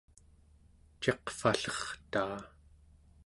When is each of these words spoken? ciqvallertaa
ciqvallertaa 1.01 2.35